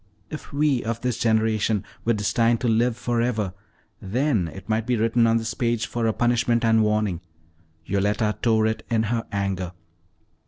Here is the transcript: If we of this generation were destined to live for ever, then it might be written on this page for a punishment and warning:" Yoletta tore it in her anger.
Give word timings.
If 0.31 0.51
we 0.51 0.83
of 0.83 1.01
this 1.01 1.19
generation 1.19 1.83
were 2.05 2.13
destined 2.13 2.59
to 2.61 2.67
live 2.67 2.97
for 2.97 3.21
ever, 3.21 3.53
then 4.01 4.47
it 4.47 4.67
might 4.67 4.87
be 4.87 4.95
written 4.95 5.27
on 5.27 5.37
this 5.37 5.53
page 5.53 5.85
for 5.85 6.07
a 6.07 6.11
punishment 6.13 6.65
and 6.65 6.81
warning:" 6.81 7.21
Yoletta 7.85 8.35
tore 8.41 8.65
it 8.65 8.83
in 8.89 9.03
her 9.03 9.27
anger. 9.31 9.73